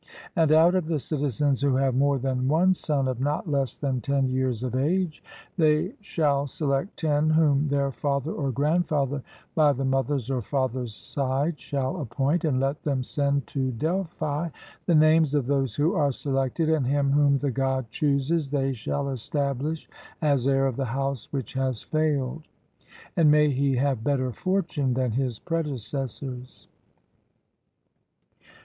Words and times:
And 0.35 0.51
out 0.51 0.73
of 0.73 0.87
the 0.87 0.97
citizens 0.97 1.61
who 1.61 1.75
have 1.75 1.93
more 1.93 2.17
than 2.17 2.47
one 2.47 2.73
son 2.73 3.07
of 3.07 3.21
not 3.21 3.47
less 3.47 3.75
than 3.75 4.01
ten 4.01 4.27
years 4.29 4.63
of 4.63 4.73
age, 4.75 5.23
they 5.57 5.93
shall 6.01 6.47
select 6.47 6.97
ten 6.97 7.29
whom 7.29 7.67
their 7.67 7.91
father 7.91 8.31
or 8.31 8.51
grandfather 8.51 9.21
by 9.53 9.73
the 9.73 9.85
mother's 9.85 10.31
or 10.31 10.41
father's 10.41 10.95
side 10.95 11.59
shall 11.59 12.01
appoint, 12.01 12.43
and 12.45 12.59
let 12.59 12.81
them 12.81 13.03
send 13.03 13.45
to 13.45 13.69
Delphi 13.73 14.49
the 14.87 14.95
names 14.95 15.35
of 15.35 15.45
those 15.45 15.75
who 15.75 15.93
are 15.93 16.11
selected, 16.11 16.67
and 16.67 16.87
him 16.87 17.11
whom 17.11 17.37
the 17.37 17.51
God 17.51 17.87
chooses 17.91 18.49
they 18.49 18.73
shall 18.73 19.07
establish 19.09 19.87
as 20.19 20.47
heir 20.47 20.65
of 20.65 20.77
the 20.77 20.85
house 20.85 21.27
which 21.31 21.53
has 21.53 21.83
failed; 21.83 22.47
and 23.15 23.29
may 23.29 23.51
he 23.51 23.75
have 23.75 24.03
better 24.03 24.31
fortune 24.31 24.95
than 24.95 25.11
his 25.11 25.37
predecessors! 25.37 26.65